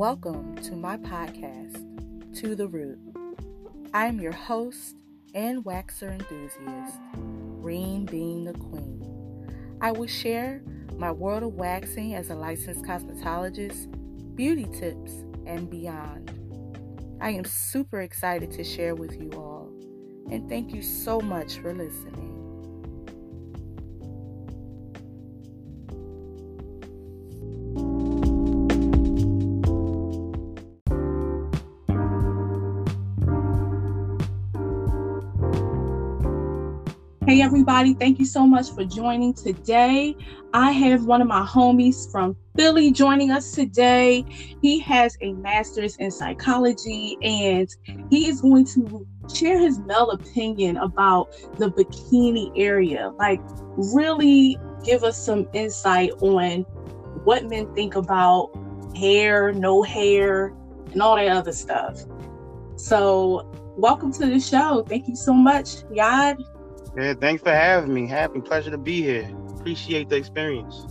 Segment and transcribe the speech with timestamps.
[0.00, 1.84] Welcome to my podcast,
[2.40, 2.98] To the Root.
[3.92, 4.96] I am your host
[5.34, 9.46] and waxer enthusiast, Reen being the queen.
[9.82, 10.62] I will share
[10.96, 13.94] my world of waxing as a licensed cosmetologist,
[14.36, 15.12] beauty tips,
[15.44, 16.30] and beyond.
[17.20, 19.68] I am super excited to share with you all,
[20.30, 22.29] and thank you so much for listening.
[37.42, 40.14] Everybody, thank you so much for joining today.
[40.52, 44.26] I have one of my homies from Philly joining us today.
[44.60, 47.66] He has a master's in psychology and
[48.10, 53.10] he is going to share his male opinion about the bikini area.
[53.18, 53.40] Like,
[53.74, 56.64] really give us some insight on
[57.24, 58.50] what men think about
[58.94, 60.52] hair, no hair,
[60.92, 62.04] and all that other stuff.
[62.76, 64.84] So, welcome to the show.
[64.86, 66.36] Thank you so much, Yad.
[66.96, 68.06] Yeah, thanks for having me.
[68.06, 69.30] Happy pleasure to be here.
[69.58, 70.86] Appreciate the experience.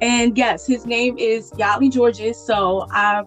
[0.00, 2.38] And yes, his name is Yali Georges.
[2.38, 3.26] So I've,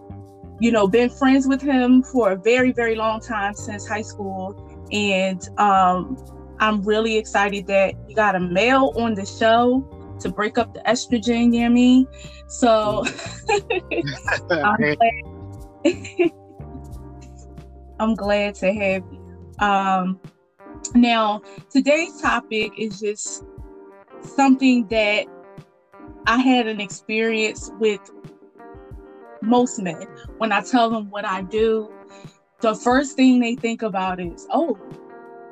[0.59, 4.88] you know, been friends with him for a very, very long time since high school.
[4.92, 6.18] And um,
[6.59, 9.86] I'm really excited that you got a male on the show
[10.20, 12.08] to break up the estrogen, you know I mean?
[12.48, 13.03] So
[14.50, 16.31] I'm, glad,
[18.00, 19.20] I'm glad to have you.
[19.59, 20.20] Um,
[20.95, 23.44] now, today's topic is just
[24.22, 25.25] something that
[26.28, 28.00] I had an experience with
[29.42, 30.06] most men.
[30.38, 31.92] When I tell them what I do,
[32.62, 34.78] the first thing they think about is, "Oh,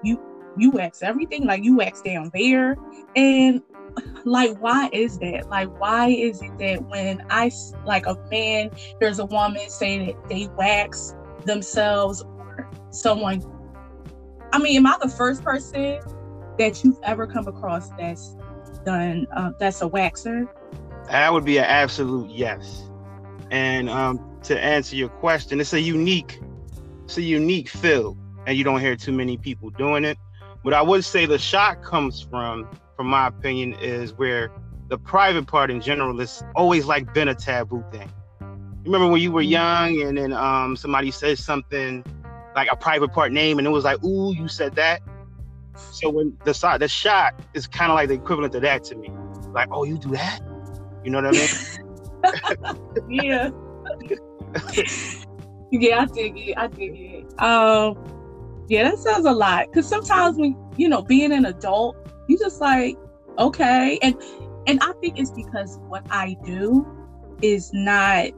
[0.03, 0.19] you
[0.57, 2.77] you wax everything like you wax down there,"
[3.15, 3.61] and
[4.25, 7.49] like why is that like why is it that when i
[7.85, 13.41] like a man there's a woman saying that they wax themselves or someone
[14.51, 15.99] I mean, am I the first person
[16.57, 18.35] that you've ever come across that's
[18.85, 20.47] done uh, that's a waxer?
[21.07, 22.83] That would be an absolute yes.
[23.51, 26.39] And um, to answer your question, it's a unique,
[27.05, 30.17] it's a unique field, and you don't hear too many people doing it.
[30.63, 34.51] But I would say the shock comes from, from my opinion, is where
[34.87, 38.11] the private part in general is always like been a taboo thing.
[38.41, 39.51] You remember when you were mm-hmm.
[39.51, 42.03] young and then um, somebody says something
[42.55, 45.01] like a private part name, and it was like, "Ooh, you said that."
[45.91, 48.95] So when the shot, the shot is kind of like the equivalent to that to
[48.95, 49.09] me.
[49.51, 50.41] Like, "Oh, you do that?"
[51.03, 51.49] You know what I mean?
[53.23, 53.49] yeah.
[55.71, 56.57] yeah, I dig it.
[56.57, 57.41] I dig it.
[57.41, 57.95] Um,
[58.67, 59.71] yeah, that sounds a lot.
[59.73, 61.95] Cause sometimes when you know, being an adult,
[62.27, 62.95] you just like,
[63.37, 64.15] okay, and
[64.67, 66.85] and I think it's because what I do
[67.41, 68.31] is not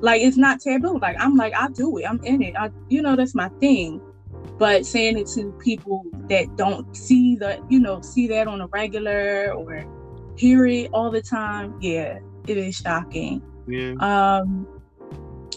[0.00, 0.98] like it's not taboo.
[0.98, 2.04] Like I'm like I do it.
[2.04, 2.54] I'm in it.
[2.56, 4.00] I you know that's my thing.
[4.58, 8.66] But saying it to people that don't see the you know see that on a
[8.68, 9.84] regular or
[10.36, 13.42] hear it all the time, yeah, it is shocking.
[13.66, 13.94] Yeah.
[14.00, 14.66] Um.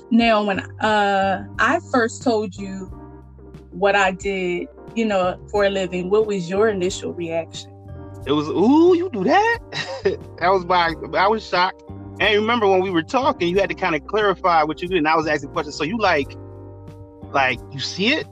[0.10, 2.92] Now, when uh I first told you
[3.72, 7.72] what I did, you know, for a living, what was your initial reaction?
[8.28, 9.60] It was, ooh, you do that?
[10.04, 11.84] that was my, I was shocked.
[12.22, 15.00] And remember when we were talking, you had to kind of clarify what you did.
[15.00, 15.76] And I was asking questions.
[15.76, 16.32] So you like,
[17.32, 18.28] like you see it?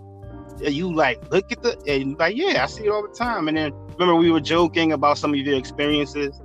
[0.63, 3.47] And you like look at the and like, yeah, I see it all the time.
[3.47, 6.39] And then remember we were joking about some of your experiences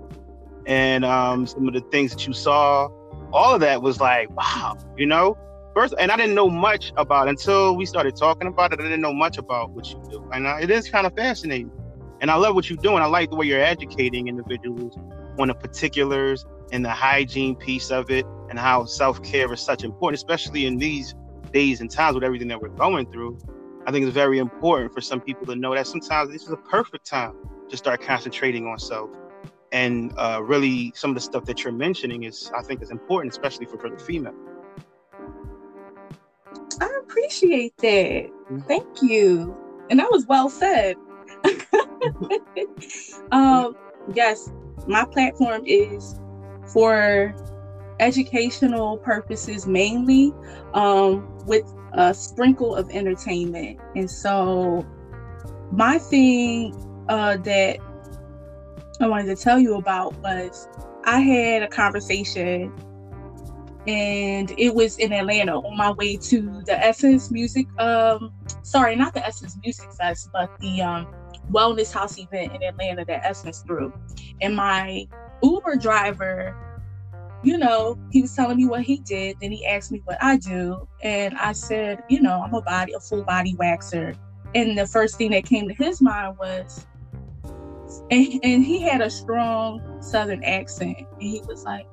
[0.65, 2.89] and um, some of the things that you saw.
[3.31, 5.37] All of that was like, wow, you know.
[5.75, 8.79] First, and I didn't know much about until we started talking about it.
[8.79, 11.73] I didn't know much about what you do, and uh, it is kind of fascinating.
[12.21, 13.03] And I love what you're doing.
[13.03, 14.97] I like the way you're educating individuals
[15.39, 20.17] on the particulars and the hygiene piece of it and how self-care is such important
[20.17, 21.15] especially in these
[21.53, 23.39] days and times with everything that we're going through.
[23.87, 26.57] I think it's very important for some people to know that sometimes this is a
[26.57, 27.35] perfect time
[27.69, 29.11] to start concentrating on self.
[29.73, 33.33] And uh, really some of the stuff that you're mentioning is i think is important
[33.33, 34.35] especially for, for the female.
[36.81, 38.31] I appreciate that.
[38.31, 38.61] Mm-hmm.
[38.61, 39.57] thank you.
[39.91, 40.97] And that was well said.
[43.33, 43.77] Um,
[44.13, 44.51] yes
[44.87, 46.21] my platform is
[46.67, 47.35] for
[48.01, 50.33] educational purposes mainly,
[50.73, 53.79] um, with a sprinkle of entertainment.
[53.95, 54.85] And so,
[55.71, 56.75] my thing
[57.09, 57.79] uh, that
[59.01, 60.69] I wanted to tell you about was
[61.05, 62.73] I had a conversation
[63.87, 68.33] and it was in Atlanta on my way to the Essence Music um
[68.63, 71.07] sorry, not the Essence Music Fest, but the um
[71.51, 73.93] wellness house event in Atlanta that Essence threw.
[74.41, 75.07] And my
[75.45, 76.57] Uber driver
[77.45, 79.37] you know, he was telling me what he did.
[79.41, 80.89] Then he asked me what I do.
[81.03, 84.17] And I said, you know, I'm a body, a full body waxer.
[84.55, 86.87] And the first thing that came to his mind was,
[88.11, 90.97] and, and he had a strong southern accent.
[90.99, 91.87] And he was like,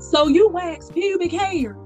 [0.00, 1.76] So you wax pubic hair?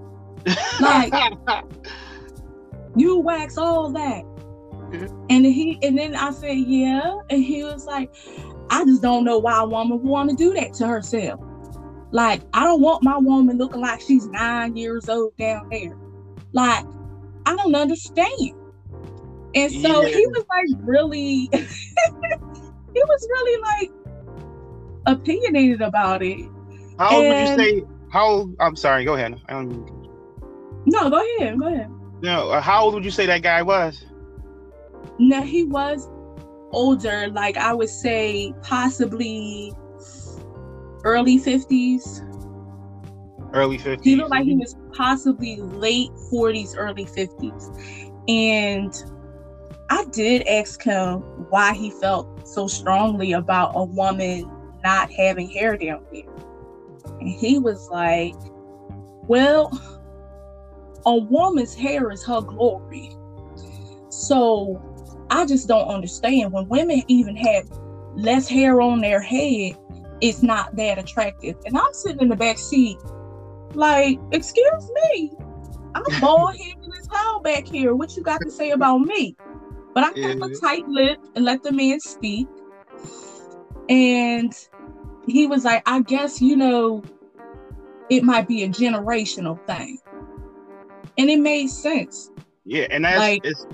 [0.81, 1.13] Like,
[2.97, 4.25] you wax all that?
[4.25, 5.27] Mm-hmm.
[5.29, 7.19] And he and then I said, Yeah.
[7.29, 8.15] And he was like,
[8.71, 11.41] I just don't know why a woman would want to do that to herself.
[12.11, 15.97] Like, I don't want my woman looking like she's nine years old down there.
[16.53, 16.85] Like,
[17.47, 18.53] I don't understand.
[19.55, 20.17] And so yeah.
[20.17, 23.93] he was like really, he was really like
[25.07, 26.49] opinionated about it.
[26.99, 27.87] How old and, would you say?
[28.11, 28.57] How old?
[28.61, 29.05] I'm sorry.
[29.05, 29.41] Go ahead.
[29.49, 30.09] I don't.
[30.87, 31.59] No, go ahead.
[31.59, 31.91] Go ahead.
[32.23, 34.07] No, uh, how old would you say that guy was?
[35.19, 36.09] No, he was
[36.75, 37.29] older.
[37.29, 39.73] Like I would say, possibly
[41.05, 42.21] early 50s.
[43.53, 44.03] Early 50s.
[44.03, 48.21] He looked like he was possibly late 40s, early 50s.
[48.29, 48.93] And
[49.91, 54.51] I did ask him why he felt so strongly about a woman
[54.83, 56.23] not having hair down there.
[57.21, 58.35] And he was like,
[59.29, 59.71] Well,
[61.07, 63.15] a woman's hair is her glory.
[64.09, 64.81] So
[65.35, 67.69] I just don't understand when women even have
[68.15, 69.77] less hair on their head,
[70.21, 71.57] it's not that attractive.
[71.67, 72.99] And I'm sitting in the back seat,
[73.73, 75.33] like, excuse me,
[75.97, 77.97] I'm bald headed as hell back here.
[77.97, 79.37] What you got to say about me?
[79.93, 80.47] But I kept yeah.
[80.47, 82.47] a tight lip and let the man speak.
[83.89, 84.55] And
[85.27, 87.03] he was like, I guess, you know,
[88.09, 89.99] it might be a generational thing.
[91.19, 92.31] And it made sense.
[92.65, 93.67] Yeah, and that's like, it's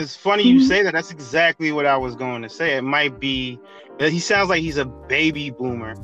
[0.00, 0.92] it's funny you say that.
[0.92, 2.76] That's exactly what I was going to say.
[2.76, 3.60] It might be
[3.98, 5.94] that he sounds like he's a baby boomer,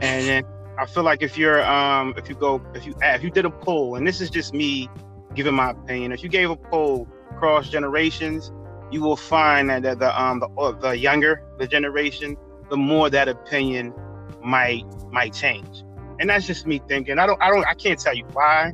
[0.00, 0.44] and then
[0.78, 3.50] I feel like if you're um if you go if you if you did a
[3.50, 4.88] poll, and this is just me
[5.34, 8.50] giving my opinion, if you gave a poll across generations,
[8.90, 12.36] you will find that the, the um the uh, the younger the generation,
[12.70, 13.94] the more that opinion
[14.42, 15.84] might might change,
[16.18, 17.18] and that's just me thinking.
[17.18, 18.72] I don't I don't I can't tell you why,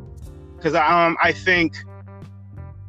[0.57, 1.75] because I um I think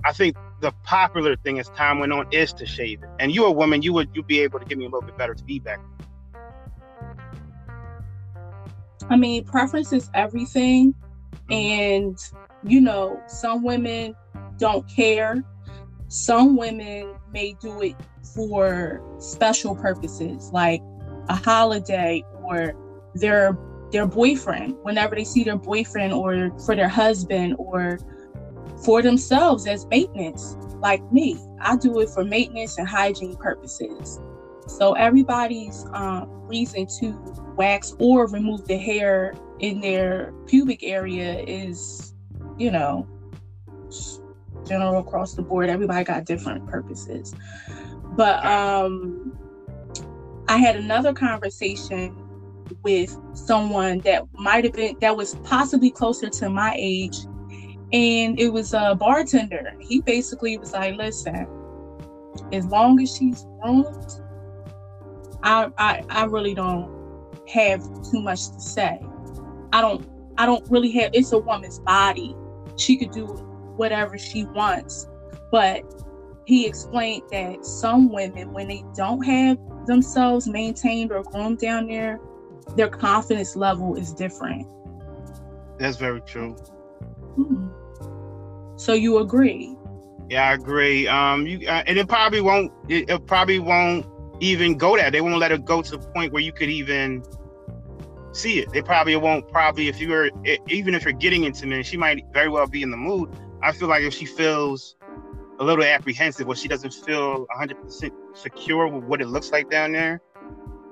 [0.05, 3.09] I think the popular thing as time went on is to shave it.
[3.19, 5.17] And you're a woman, you would you be able to give me a little bit
[5.17, 5.79] better feedback.
[9.09, 10.95] I mean, preference is everything.
[11.49, 11.53] Mm-hmm.
[11.53, 12.17] And
[12.63, 14.15] you know, some women
[14.57, 15.43] don't care.
[16.07, 17.95] Some women may do it
[18.33, 20.81] for special purposes, like
[21.27, 22.73] a holiday or
[23.15, 23.57] their
[23.91, 27.99] their boyfriend, whenever they see their boyfriend or for their husband or
[28.83, 31.39] for themselves as maintenance, like me.
[31.61, 34.19] I do it for maintenance and hygiene purposes.
[34.67, 37.11] So everybody's um, reason to
[37.55, 42.13] wax or remove the hair in their pubic area is,
[42.57, 43.07] you know,
[44.65, 45.69] general across the board.
[45.69, 47.33] Everybody got different purposes.
[48.15, 49.37] But um,
[50.47, 52.15] I had another conversation
[52.83, 57.25] with someone that might have been that was possibly closer to my age
[57.93, 59.73] and it was a bartender.
[59.79, 61.47] He basically was like, "Listen,
[62.51, 64.21] as long as she's groomed,
[65.43, 66.91] I, I I really don't
[67.49, 68.99] have too much to say.
[69.71, 70.05] I don't
[70.37, 71.11] I don't really have.
[71.13, 72.35] It's a woman's body.
[72.77, 73.27] She could do
[73.77, 75.07] whatever she wants,
[75.51, 75.83] but."
[76.45, 82.19] He explained that some women, when they don't have themselves maintained or groomed down there,
[82.75, 84.67] their confidence level is different.
[85.79, 86.57] That's very true.
[87.37, 87.82] Mm-hmm.
[88.83, 89.77] So you agree?
[90.29, 91.07] Yeah, I agree.
[91.07, 92.69] Um, you uh, and it probably won't.
[92.89, 94.05] It, it, probably won't
[94.41, 95.09] even go there.
[95.09, 97.23] They won't let it go to the point where you could even
[98.33, 98.69] see it.
[98.73, 99.47] They probably won't.
[99.47, 100.31] Probably if you were,
[100.67, 103.29] even if you're getting intimate, she might very well be in the mood.
[103.61, 104.97] I feel like if she feels
[105.61, 109.93] a little apprehensive or she doesn't feel 100% secure with what it looks like down
[109.93, 110.19] there,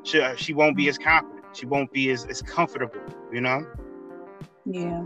[0.04, 1.44] she, uh, she won't be as confident.
[1.58, 3.02] She won't be as, as comfortable,
[3.34, 3.66] you know?
[4.64, 5.04] Yeah.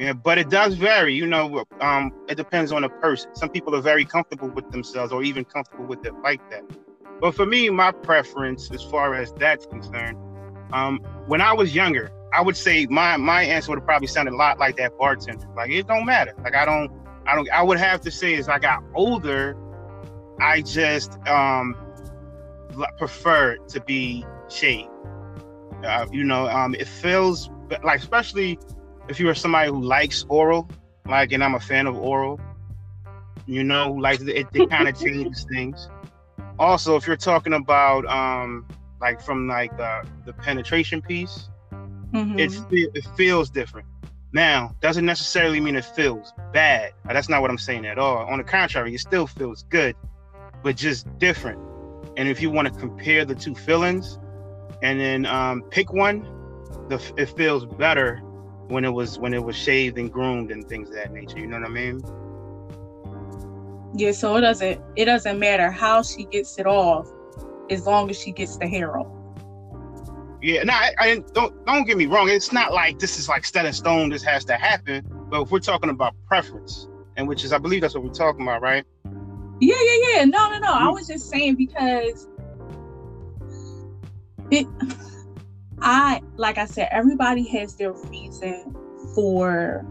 [0.00, 1.14] Yeah, but it does vary.
[1.14, 3.34] You know, um, it depends on the person.
[3.34, 6.64] Some people are very comfortable with themselves, or even comfortable with it like that.
[7.20, 10.16] But for me, my preference, as far as that's concerned,
[10.72, 14.32] um, when I was younger, I would say my my answer would have probably sounded
[14.32, 15.46] a lot like that bartender.
[15.54, 16.32] Like it don't matter.
[16.42, 16.90] Like I don't,
[17.26, 17.50] I don't.
[17.50, 19.54] I would have to say as I got older,
[20.40, 21.76] I just um,
[22.96, 24.88] prefer to be shaved.
[25.84, 27.50] Uh, you know, um, it feels
[27.82, 28.58] like, especially
[29.10, 30.68] if you are somebody who likes oral,
[31.06, 32.40] like, and I'm a fan of oral,
[33.44, 35.88] you know, like it, it kind of changes things.
[36.60, 38.66] Also, if you're talking about um,
[39.00, 42.38] like from like the, the penetration piece, mm-hmm.
[42.38, 43.88] it it feels different.
[44.32, 46.92] Now, doesn't necessarily mean it feels bad.
[47.04, 48.18] That's not what I'm saying at all.
[48.18, 49.96] On the contrary, it still feels good,
[50.62, 51.58] but just different.
[52.16, 54.20] And if you want to compare the two feelings,
[54.82, 56.22] and then um, pick one,
[56.88, 58.22] the it feels better
[58.70, 61.38] when it was when it was shaved and groomed and things of that nature.
[61.38, 62.00] You know what I mean?
[63.94, 64.12] Yeah.
[64.12, 67.08] So it doesn't it doesn't matter how she gets it off,
[67.68, 69.20] as long as she gets the hair off.
[70.42, 72.30] Yeah, no, I, I, don't don't get me wrong.
[72.30, 74.08] It's not like this is like set in stone.
[74.08, 75.04] This has to happen.
[75.28, 78.42] But if we're talking about preference, and which is, I believe that's what we're talking
[78.42, 78.84] about, right?
[79.60, 80.24] Yeah, yeah, yeah.
[80.24, 80.72] No, no, no.
[80.72, 80.94] I mm.
[80.94, 82.26] was just saying because
[84.50, 84.66] it.
[85.82, 88.76] I like I said, everybody has their reason
[89.14, 89.86] for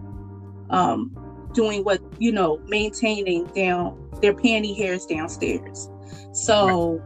[0.69, 1.15] um
[1.53, 5.89] doing what you know, maintaining down their panty hairs downstairs.
[6.34, 7.01] So.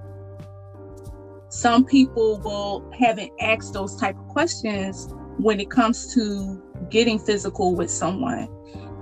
[1.50, 6.60] Some people will haven't asked those type of questions when it comes to
[6.90, 8.48] getting physical with someone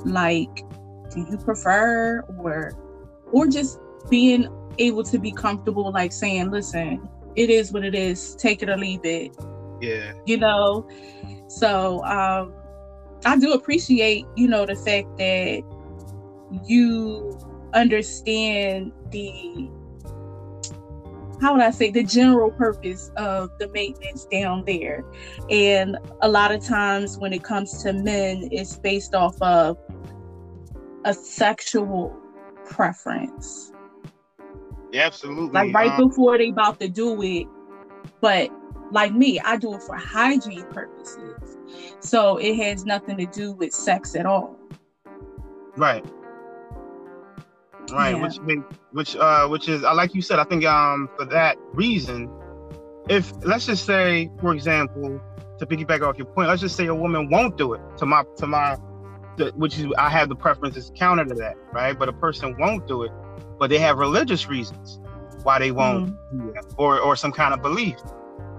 [0.06, 0.64] like
[1.14, 2.72] do you prefer or
[3.32, 4.48] or just being
[4.78, 8.78] able to be comfortable like saying listen it is what it is take it or
[8.78, 9.36] leave it
[9.82, 10.88] yeah you know
[11.48, 12.54] so um
[13.26, 15.64] i do appreciate you know the fact that
[16.66, 17.38] you
[17.74, 19.70] understand the
[21.42, 25.04] how would I say the general purpose of the maintenance down there.
[25.50, 29.76] And a lot of times when it comes to men, it's based off of
[31.04, 32.16] a sexual
[32.66, 33.72] preference.
[34.92, 35.52] Yeah, absolutely.
[35.52, 37.48] Like right um, before they about to do it.
[38.22, 38.52] But
[38.92, 41.58] like me, I do it for hygiene purposes.
[42.00, 44.58] So it has nothing to do with sex at all.
[45.78, 46.06] Right
[47.92, 48.16] right?
[48.16, 48.22] Yeah.
[48.22, 52.30] Which which uh which is uh, like you said, I think um for that reason,
[53.10, 55.20] if let's just say, for example,
[55.60, 58.24] to piggyback off your point, let's just say a woman won't do it to my
[58.38, 58.78] to my
[59.38, 61.98] the, which is I have the preferences counter to that, right?
[61.98, 63.12] But a person won't do it,
[63.60, 65.00] but they have religious reasons
[65.44, 66.48] why they won't mm-hmm.
[66.48, 67.98] do that, or or some kind of belief.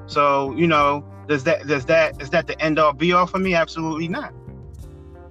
[0.06, 3.38] So you know, does that does that is that the end all be all for
[3.38, 3.54] me?
[3.54, 4.32] Absolutely not.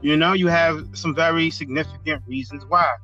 [0.01, 2.96] You know, you have some very significant reasons why.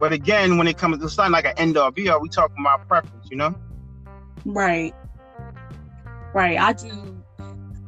[0.00, 2.20] But again, when it comes, it's not like an end all be all.
[2.20, 3.54] We talking about preference, you know?
[4.44, 4.94] Right.
[6.32, 6.58] Right.
[6.58, 7.10] I do.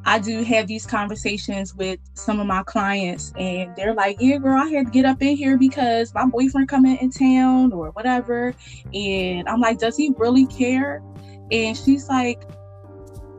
[0.09, 4.57] I do have these conversations with some of my clients, and they're like, "Yeah, girl,
[4.57, 8.55] I had to get up in here because my boyfriend coming in town or whatever."
[8.95, 11.03] And I'm like, "Does he really care?"
[11.51, 12.41] And she's like,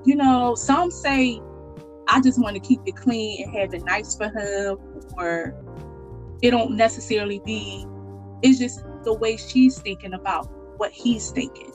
[0.07, 1.41] "You know, some say
[2.07, 4.77] I just want to keep it clean and have it nice for him,
[5.17, 5.53] or
[6.41, 7.85] it don't necessarily be
[8.41, 10.45] it's just the way she's thinking about
[10.77, 11.73] what he's thinking.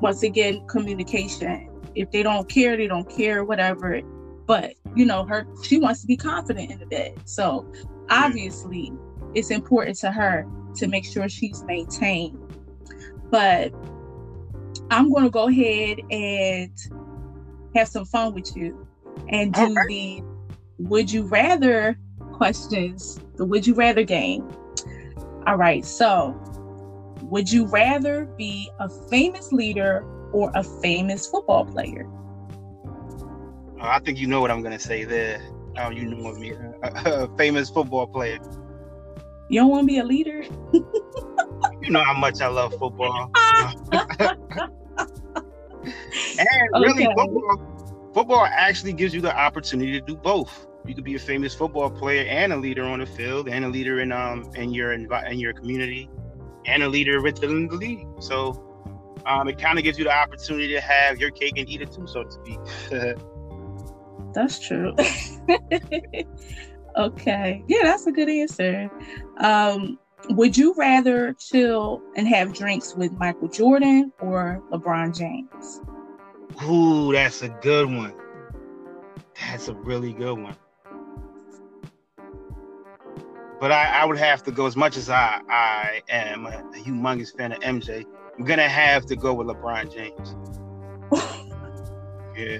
[0.00, 1.68] Once again, communication.
[1.94, 4.00] If they don't care, they don't care, whatever.
[4.46, 7.12] But you know, her she wants to be confident in the bed.
[7.26, 7.70] So
[8.08, 8.90] obviously
[9.34, 10.46] it's important to her
[10.76, 12.38] to make sure she's maintained.
[13.30, 13.70] But
[14.90, 16.76] I'm gonna go ahead and
[17.74, 18.86] have some fun with you
[19.28, 19.88] and do right.
[19.88, 20.22] the
[20.78, 21.96] would you rather
[22.32, 24.48] questions, the would you rather game.
[25.46, 26.34] All right, so
[27.22, 32.08] would you rather be a famous leader or a famous football player?
[33.80, 35.40] I think you know what I'm going to say there.
[35.78, 38.38] Oh, you know me, a, a famous football player.
[39.48, 40.42] You don't want to be a leader?
[40.72, 43.30] you know how much I love football.
[45.84, 46.48] and
[46.80, 47.14] really, okay.
[47.16, 50.66] football, football actually gives you the opportunity to do both.
[50.86, 53.68] You could be a famous football player and a leader on the field and a
[53.68, 56.08] leader in um in your in your community
[56.66, 58.06] and a leader within the league.
[58.18, 58.66] So
[59.26, 61.92] um it kind of gives you the opportunity to have your cake and eat it
[61.92, 62.58] too so to speak.
[64.34, 64.94] That's true.
[66.96, 67.62] Okay.
[67.68, 68.90] Yeah that's a good answer.
[69.38, 75.80] Um would you rather chill and have drinks with michael jordan or lebron james
[76.68, 78.14] ooh that's a good one
[79.40, 80.56] that's a really good one
[83.60, 87.36] but I, I would have to go as much as I I am a, humongous
[87.36, 88.06] fan of MJ.
[88.36, 90.34] I'm gonna have to go with LeBron James.
[92.36, 92.58] yeah.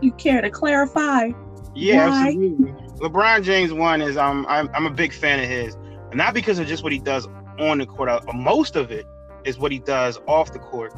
[0.00, 1.30] You care to clarify?
[1.74, 2.26] Yeah, why?
[2.26, 2.72] absolutely.
[2.98, 5.76] LeBron James one is um I'm I'm a big fan of his,
[6.14, 7.26] not because of just what he does
[7.58, 8.08] on the court.
[8.08, 9.06] Uh, most of it
[9.44, 10.92] is what he does off the court,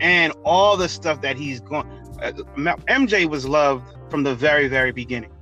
[0.00, 1.86] and all the stuff that he's going.
[2.22, 2.32] Uh,
[2.88, 5.32] MJ was loved from the very very beginning.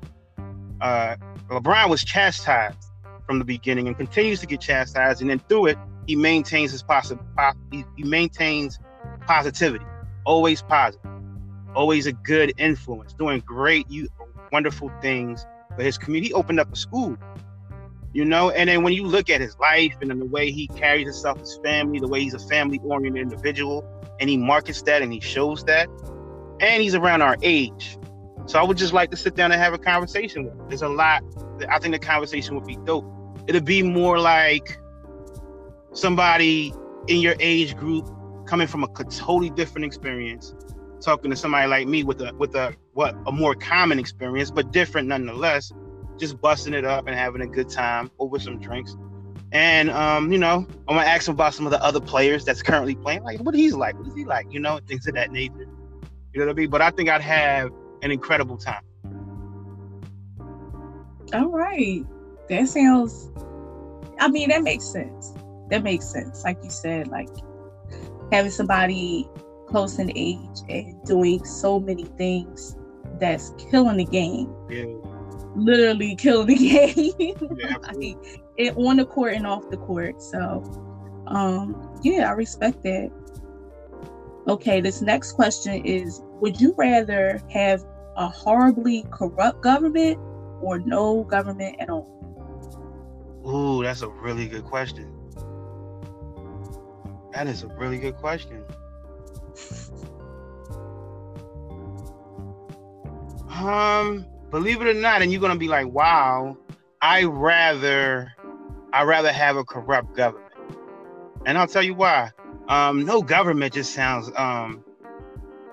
[0.81, 1.17] Uh,
[1.49, 2.79] LeBron was chastised
[3.27, 6.83] from the beginning and continues to get chastised, and then through it, he maintains his
[6.83, 7.25] positive.
[7.71, 8.79] He, maintains
[9.27, 9.85] positivity,
[10.25, 11.11] always positive,
[11.75, 14.09] always a good influence, doing great, you
[14.53, 15.45] wonderful things
[15.75, 16.29] for his community.
[16.29, 17.17] He opened up a school,
[18.17, 18.51] you know.
[18.51, 21.61] And then when you look at his life and the way he carries himself, his
[21.63, 23.85] family, the way he's a family-oriented individual,
[24.19, 25.89] and he markets that and he shows that,
[26.61, 27.99] and he's around our age.
[28.47, 30.69] So I would just like to sit down and have a conversation with him.
[30.69, 31.25] There's a lot.
[31.69, 33.05] I think the conversation would be dope.
[33.49, 34.79] It'd be more like
[35.93, 36.73] somebody
[37.09, 38.09] in your age group
[38.47, 40.55] coming from a totally different experience
[41.03, 44.73] talking to somebody like me with a with a what a more common experience but
[44.73, 45.73] different nonetheless
[46.19, 48.97] just busting it up and having a good time over some drinks.
[49.53, 52.63] And um you know i'm gonna ask him about some of the other players that's
[52.63, 55.31] currently playing like what he's like what is he like you know things of that
[55.31, 55.69] nature.
[56.33, 56.71] You know what i mean?
[56.71, 57.71] But i think i'd have
[58.03, 58.83] an incredible time.
[61.33, 62.05] All right.
[62.49, 63.31] That sounds
[64.19, 65.33] i mean that makes sense.
[65.71, 66.43] That makes sense.
[66.45, 67.29] Like you said like
[68.33, 69.29] having somebody
[69.69, 72.77] close in age and doing so many things
[73.21, 74.53] that's killing the game.
[74.69, 74.85] Yeah.
[75.57, 76.55] Literally killing the
[77.19, 77.59] game.
[77.59, 78.17] Yeah, like,
[78.57, 80.23] it, on the court and off the court.
[80.23, 80.63] So
[81.27, 83.11] um yeah, I respect that.
[84.47, 87.85] Okay, this next question is would you rather have
[88.17, 90.19] a horribly corrupt government
[90.61, 92.13] or no government at all?
[93.47, 95.13] Ooh, that's a really good question.
[97.33, 98.65] That is a really good question.
[103.57, 106.57] Um, believe it or not, and you're gonna be like, wow,
[107.01, 108.33] I rather
[108.93, 110.53] I rather have a corrupt government.
[111.45, 112.31] And I'll tell you why.
[112.69, 114.85] Um, no government just sounds um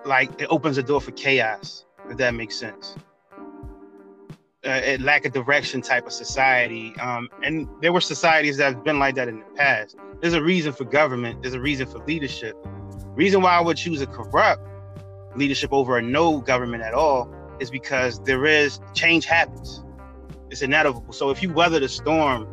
[0.06, 2.96] like it opens the door for chaos, if that makes sense.
[4.66, 6.96] Uh, lack of direction type of society.
[6.98, 9.98] Um, and there were societies that have been like that in the past.
[10.22, 11.42] There's a reason for government.
[11.42, 12.56] There's a reason for leadership.
[13.16, 14.66] Reason why I would choose a corrupt
[15.36, 19.84] leadership over a no government at all is because there is change happens.
[20.50, 21.14] It's inevitable.
[21.14, 22.48] So if you weather the storm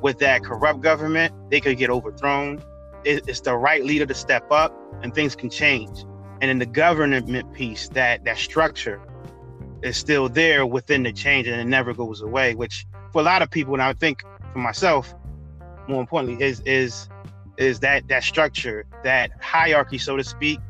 [0.00, 2.62] with that corrupt government, they could get overthrown.
[3.04, 6.04] It's the right leader to step up, and things can change.
[6.40, 9.00] And in the government piece, that that structure
[9.82, 12.54] is still there within the change, and it never goes away.
[12.54, 15.14] Which for a lot of people, and I think for myself,
[15.88, 17.08] more importantly, is is
[17.56, 20.60] is that that structure, that hierarchy, so to speak.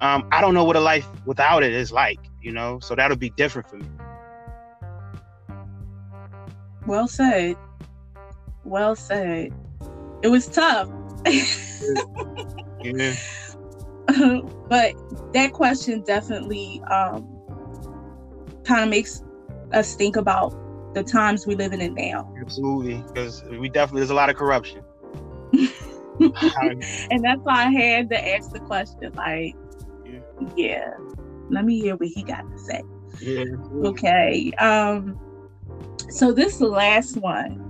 [0.00, 2.78] Um, I don't know what a life without it is like, you know.
[2.80, 3.86] So that'll be different for me.
[6.86, 7.56] Well said.
[8.64, 9.52] Well said.
[10.22, 10.88] It was tough.
[12.82, 13.14] yeah.
[14.68, 14.94] but
[15.32, 17.26] that question definitely um,
[18.64, 19.22] kind of makes
[19.72, 20.54] us think about
[20.94, 22.32] the times we live in it now.
[22.40, 24.82] Absolutely, because we definitely there's a lot of corruption.
[26.20, 29.54] and that's why I had to ask the question, like,
[30.04, 30.20] yeah.
[30.56, 30.94] yeah,
[31.54, 32.82] let me hear what he got to say.
[33.20, 33.44] Yeah.
[33.84, 34.52] Okay.
[34.58, 35.18] Um,
[36.10, 37.60] so this last one,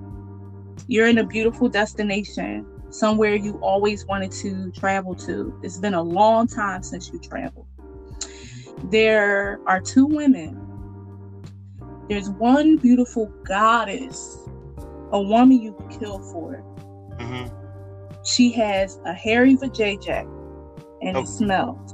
[0.89, 5.59] you're in a beautiful destination, somewhere you always wanted to travel to.
[5.63, 7.67] It's been a long time since you traveled.
[8.91, 10.61] There are two women.
[12.09, 14.39] There's one beautiful goddess,
[15.13, 16.63] a woman you could kill for.
[17.19, 17.65] Mm-hmm
[18.25, 20.23] she has a hairy vajayjay
[21.03, 21.21] and oh.
[21.21, 21.94] it smells.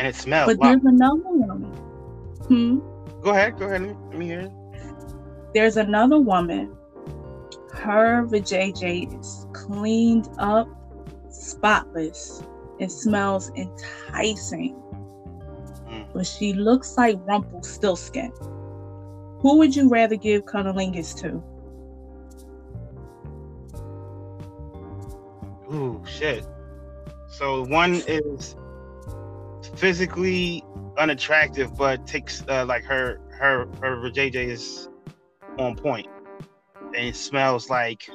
[0.00, 0.46] And it smells.
[0.46, 0.68] But wow.
[0.70, 1.72] there's another woman.
[2.48, 2.78] Hmm.
[3.20, 3.58] Go ahead.
[3.58, 3.82] Go ahead.
[3.82, 4.50] Let me, hear.
[5.52, 6.74] There's another woman.
[7.74, 10.68] Her vajayjay is cleaned up,
[11.28, 12.42] spotless.
[12.78, 14.74] It smells enticing.
[15.86, 16.06] Mm.
[16.14, 18.32] But she looks like Rumpelstiltskin.
[19.40, 21.42] Who would you rather give cunnilingus to?
[25.70, 26.46] Ooh, shit.
[27.28, 28.56] So one is
[29.80, 30.62] physically
[30.98, 34.88] unattractive, but takes uh, like her her her JJ is
[35.58, 36.06] on point,
[36.94, 38.10] and it smells like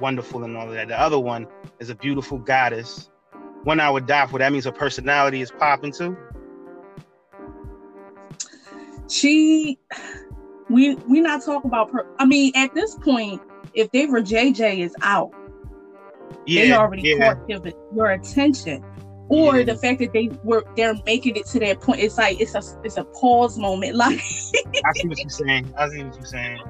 [0.00, 0.88] wonderful and all of that.
[0.88, 1.46] The other one
[1.78, 3.10] is a beautiful goddess.
[3.64, 4.38] One I would die for.
[4.38, 6.16] That means her personality is popping too.
[9.10, 9.78] She,
[10.70, 11.92] we we not talking about.
[11.92, 13.42] Per, I mean, at this point,
[13.74, 15.32] if they were JJ is out,
[16.46, 17.34] yeah, they already yeah.
[17.34, 17.60] caught your,
[17.94, 18.82] your attention
[19.28, 19.64] or yeah.
[19.64, 22.62] the fact that they were they're making it to that point it's like it's a
[22.82, 26.60] it's a pause moment like i see what you're saying i see what you're saying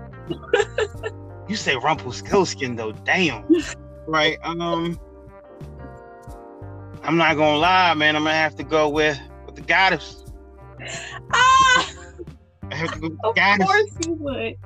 [1.49, 3.45] you say rumpelstiltskin though damn
[4.07, 4.99] right um
[7.03, 10.25] i'm not gonna lie man i'm gonna have to go with with the goddess
[11.33, 11.90] ah
[12.73, 14.57] of course you would.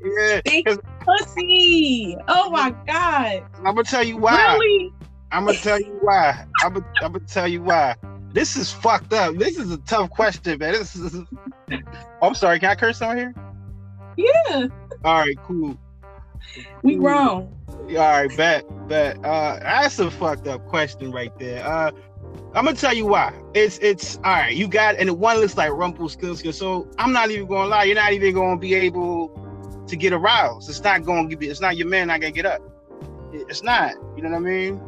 [0.00, 0.76] Yeah.
[1.00, 2.16] Pussy.
[2.28, 3.44] Oh my god.
[3.56, 4.54] I'm gonna tell you why.
[4.54, 4.92] Really?
[5.30, 6.46] I'm gonna tell you why.
[6.62, 7.96] I'm gonna, I'm gonna tell you why.
[8.32, 9.36] this is fucked up.
[9.36, 10.72] This is a tough question, man.
[10.72, 11.22] This is.
[12.22, 12.58] I'm sorry.
[12.58, 13.34] Can I curse on here?
[14.16, 14.68] Yeah.
[15.04, 15.36] All right.
[15.44, 15.78] Cool.
[16.82, 17.54] We grown.
[17.68, 18.36] All right.
[18.36, 18.64] Bet.
[18.88, 19.24] Bet.
[19.24, 21.64] Uh, that's a fucked up question right there.
[21.64, 21.90] Uh,
[22.54, 23.32] I'm gonna tell you why.
[23.54, 24.54] It's it's all right.
[24.54, 26.52] You got and one looks like Rumpelstiltskin.
[26.52, 27.84] So I'm not even gonna lie.
[27.84, 30.68] You're not even gonna be able to get aroused.
[30.70, 31.50] It's not gonna give you.
[31.50, 32.62] It's not your man not gonna get up.
[33.32, 33.94] It's not.
[34.16, 34.87] You know what I mean?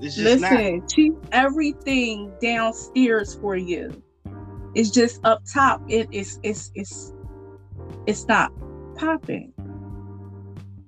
[0.00, 0.88] Listen, not.
[0.88, 4.02] keep everything downstairs for you.
[4.74, 5.82] It's just up top.
[5.88, 6.38] It is.
[6.42, 6.72] It's.
[6.74, 7.12] It's.
[8.06, 8.52] It's not
[8.96, 9.52] popping.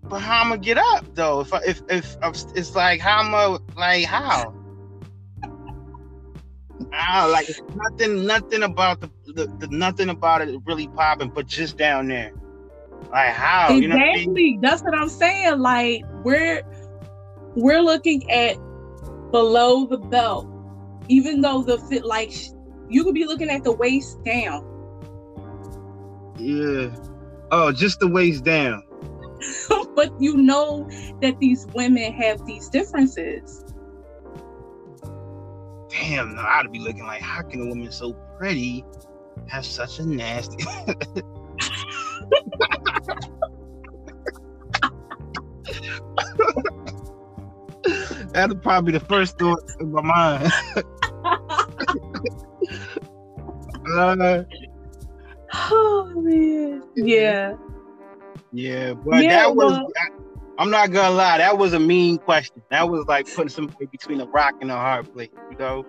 [0.05, 1.41] But how I'm gonna get up though?
[1.41, 4.55] If if if, if it's like how gonna like how?
[6.93, 11.79] Ah, like nothing, nothing about the, the, the, nothing about it really popping, but just
[11.79, 12.33] down there.
[13.11, 13.75] Like how?
[13.75, 13.83] Exactly.
[13.83, 14.61] You know what I mean?
[14.61, 15.59] That's what I'm saying.
[15.61, 16.63] Like we're
[17.55, 18.57] we're looking at
[19.33, 20.47] below the belt,
[21.09, 22.33] even though the fit like
[22.89, 24.69] you could be looking at the waist down.
[26.39, 26.95] Yeah.
[27.51, 28.83] Oh, just the waist down.
[29.97, 30.89] but you know
[31.21, 33.65] that these women have these differences
[35.93, 38.85] damn, no, I'd be looking like, how can a woman so pretty
[39.47, 40.65] have such a nasty?
[48.33, 50.53] That'll probably be the first thought in my mind.
[53.97, 54.45] uh,
[55.53, 57.55] oh man, yeah,
[58.53, 59.73] yeah, but yeah, that was.
[59.73, 59.89] Well,
[60.59, 62.63] I'm not gonna lie, that was a mean question.
[62.71, 65.85] That was like putting somebody between a rock and a hard place, you know.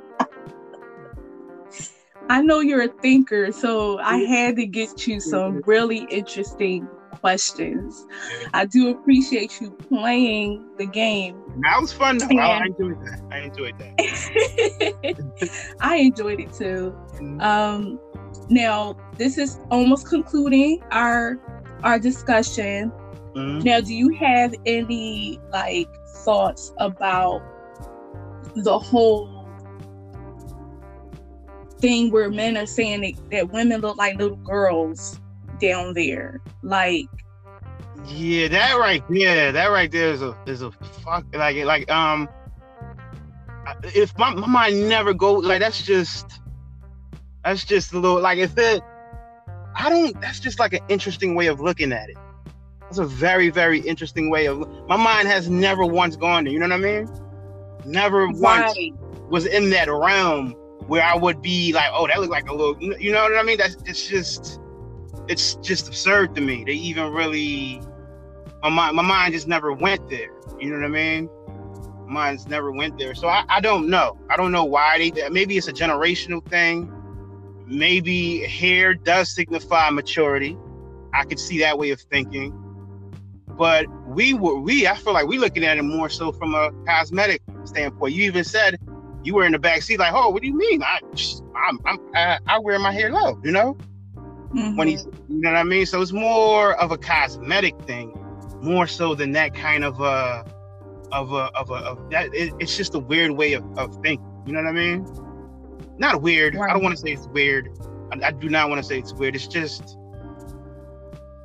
[2.30, 6.88] I know you're a thinker, so I had to get you some really interesting
[7.20, 8.06] questions.
[8.54, 11.38] I do appreciate you playing the game.
[11.62, 12.38] That was fun though.
[12.38, 13.22] I enjoyed that.
[13.32, 15.76] I enjoyed that.
[15.80, 16.96] I enjoyed it too.
[17.40, 18.00] Um,
[18.50, 21.40] now this is almost concluding our
[21.84, 22.92] our discussion.
[23.36, 23.60] Mm-hmm.
[23.60, 25.90] Now, do you have any like
[26.24, 27.42] thoughts about
[28.56, 29.48] the whole
[31.80, 35.20] thing where men are saying that, that women look like little girls
[35.68, 36.42] down there?
[36.62, 37.08] Like,
[38.06, 42.28] yeah, that right there, that right there is a is a fuck like like um
[43.96, 46.42] if my, my mind never go like that's just
[47.46, 48.82] that's just a little like if it
[49.76, 52.18] I don't that's just like an interesting way of looking at it.
[52.82, 54.60] That's a very, very interesting way of.
[54.88, 56.54] My mind has never once gone there.
[56.54, 57.10] You know what I mean?
[57.86, 58.36] Never right.
[58.36, 58.78] once
[59.30, 60.52] was in that realm
[60.86, 62.78] where I would be like, oh, that looks like a little.
[62.80, 63.58] You know what I mean?
[63.58, 64.60] That's it's just,
[65.28, 66.64] it's just absurd to me.
[66.64, 67.82] They even really,
[68.62, 70.30] my mind, my mind just never went there.
[70.60, 71.30] You know what I mean?
[72.08, 73.16] Mine's never went there.
[73.16, 74.18] So I, I don't know.
[74.30, 75.30] I don't know why they.
[75.30, 76.92] Maybe it's a generational thing.
[77.66, 80.58] Maybe hair does signify maturity.
[81.14, 82.60] I could see that way of thinking
[83.58, 86.72] but we were we I feel like we're looking at it more so from a
[86.86, 88.14] cosmetic standpoint.
[88.14, 88.80] You even said
[89.24, 90.84] you were in the back seat like, oh, what do you mean?
[90.84, 91.00] I
[91.56, 93.78] I'm, I'm I, I wear my hair low, you know.
[94.54, 94.78] Mm-hmm.
[94.78, 95.86] When he's, you know what I mean.
[95.86, 98.14] So it's more of a cosmetic thing,
[98.62, 100.44] more so than that kind of uh
[101.12, 102.34] of a of a of that.
[102.34, 104.26] It, it's just a weird way of, of thinking.
[104.46, 105.08] You know what I mean?
[105.98, 106.56] Not weird.
[106.56, 106.70] Right.
[106.70, 107.70] I don't want to say it's weird.
[108.12, 109.36] I, I do not want to say it's weird.
[109.36, 109.98] It's just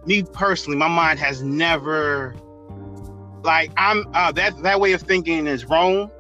[0.07, 2.35] me personally, my mind has never
[3.45, 6.11] like I'm uh, that that way of thinking is wrong,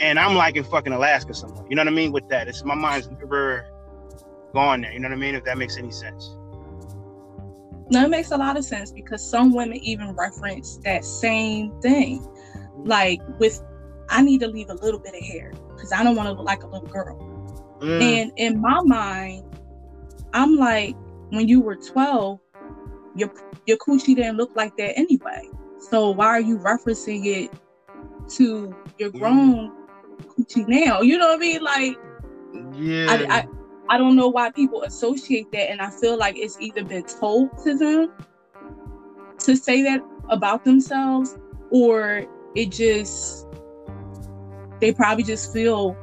[0.00, 1.64] and I'm like in fucking Alaska somewhere.
[1.68, 2.12] You know what I mean?
[2.12, 3.68] With that, it's my mind's never
[4.56, 4.92] gone there.
[4.92, 5.34] You know what I mean?
[5.34, 6.34] If that makes any sense.
[7.90, 12.26] No, it makes a lot of sense because some women even reference that same thing,
[12.84, 13.62] like with
[14.08, 16.46] I need to leave a little bit of hair because I don't want to look
[16.46, 17.16] like a little girl.
[17.80, 18.02] Mm.
[18.02, 19.44] And in my mind,
[20.32, 20.96] I'm like,
[21.28, 22.40] when you were 12,
[23.14, 23.30] your
[23.66, 25.48] your coochie didn't look like that anyway.
[25.78, 27.50] So why are you referencing it
[28.36, 29.18] to your mm.
[29.18, 29.72] grown
[30.26, 31.02] coochie now?
[31.02, 31.62] You know what I mean?
[31.62, 31.96] Like,
[32.74, 33.06] yeah.
[33.10, 33.46] I, I,
[33.88, 37.56] I don't know why people associate that, and I feel like it's either been told
[37.64, 38.12] to them
[39.38, 41.36] to say that about themselves,
[41.70, 43.46] or it just
[44.80, 45.96] they probably just feel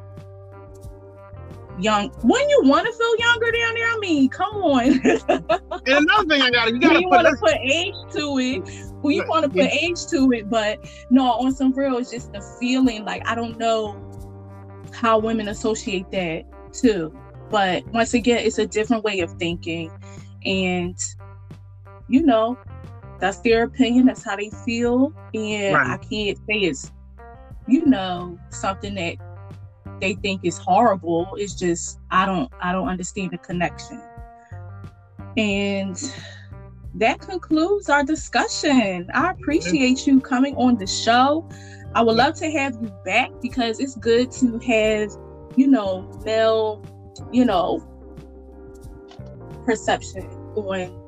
[1.78, 2.10] young.
[2.22, 4.82] When you want to feel younger down there, I mean, come on.
[5.28, 8.68] and another thing I got you got to want to put age to it.
[9.02, 10.78] When you want to put age to it, but
[11.10, 13.04] no, on some real, it's just the feeling.
[13.04, 14.00] Like I don't know
[14.92, 17.14] how women associate that too.
[17.50, 19.90] But once again, it's a different way of thinking,
[20.44, 20.96] and
[22.08, 22.58] you know,
[23.20, 24.06] that's their opinion.
[24.06, 25.90] That's how they feel, and right.
[25.90, 26.92] I can't say it's,
[27.66, 29.16] you know, something that
[30.00, 31.34] they think is horrible.
[31.36, 34.00] It's just I don't I don't understand the connection.
[35.36, 35.96] And
[36.94, 39.08] that concludes our discussion.
[39.12, 41.48] I appreciate you coming on the show.
[41.94, 45.10] I would love to have you back because it's good to have,
[45.56, 46.84] you know, male,
[47.32, 47.80] you know,
[49.64, 51.04] perception on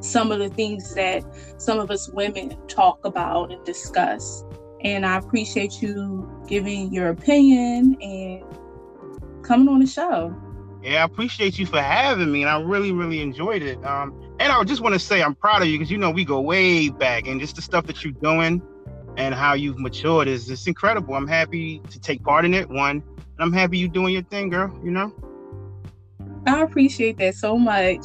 [0.00, 1.24] some of the things that
[1.58, 4.44] some of us women talk about and discuss.
[4.82, 8.44] And I appreciate you giving your opinion and
[9.42, 10.34] coming on the show.
[10.82, 13.84] Yeah, I appreciate you for having me, and I really, really enjoyed it.
[13.84, 16.24] Um, and I just want to say I'm proud of you because you know we
[16.24, 18.62] go way back, and just the stuff that you're doing
[19.16, 21.14] and how you've matured is just incredible.
[21.14, 22.68] I'm happy to take part in it.
[22.68, 24.72] One, and I'm happy you doing your thing, girl.
[24.84, 25.12] You know.
[26.46, 28.04] I appreciate that so much.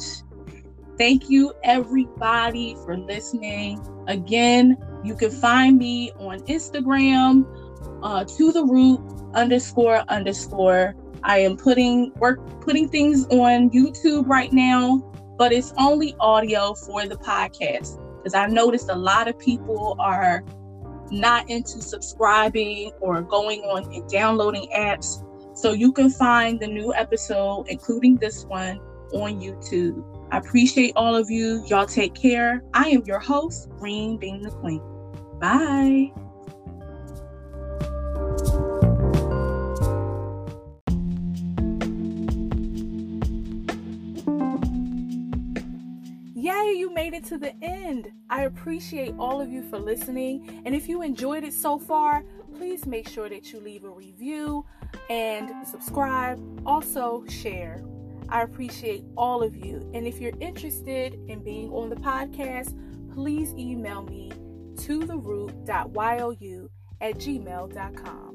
[0.98, 3.80] Thank you, everybody, for listening.
[4.06, 7.46] Again, you can find me on Instagram,
[8.02, 9.00] uh, to the root
[9.34, 10.94] underscore underscore.
[11.22, 14.98] I am putting work putting things on YouTube right now,
[15.36, 20.44] but it's only audio for the podcast because I noticed a lot of people are
[21.10, 25.22] not into subscribing or going on and downloading apps.
[25.54, 28.80] So you can find the new episode, including this one,
[29.12, 30.04] on YouTube.
[30.32, 31.64] I appreciate all of you.
[31.68, 32.64] Y'all take care.
[32.74, 34.82] I am your host, Green Being the Queen.
[35.40, 36.12] Bye.
[46.34, 48.10] Yay, you made it to the end.
[48.28, 50.62] I appreciate all of you for listening.
[50.66, 52.24] And if you enjoyed it so far,
[52.56, 54.64] please make sure that you leave a review
[55.10, 56.40] and subscribe.
[56.66, 57.84] Also, share.
[58.28, 59.88] I appreciate all of you.
[59.94, 62.74] And if you're interested in being on the podcast,
[63.12, 64.32] please email me
[64.78, 68.33] to the root.you at gmail.com.